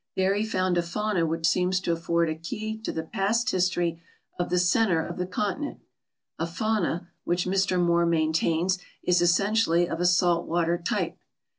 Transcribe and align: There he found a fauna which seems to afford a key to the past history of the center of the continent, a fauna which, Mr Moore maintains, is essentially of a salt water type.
There 0.15 0.33
he 0.33 0.43
found 0.43 0.79
a 0.79 0.81
fauna 0.81 1.27
which 1.27 1.45
seems 1.45 1.79
to 1.81 1.91
afford 1.91 2.27
a 2.27 2.33
key 2.33 2.75
to 2.79 2.91
the 2.91 3.03
past 3.03 3.51
history 3.51 4.01
of 4.39 4.49
the 4.49 4.57
center 4.57 5.05
of 5.05 5.17
the 5.17 5.27
continent, 5.27 5.77
a 6.39 6.47
fauna 6.47 7.11
which, 7.23 7.45
Mr 7.45 7.79
Moore 7.79 8.07
maintains, 8.07 8.79
is 9.03 9.21
essentially 9.21 9.87
of 9.87 9.99
a 10.01 10.07
salt 10.07 10.47
water 10.47 10.79
type. 10.83 11.19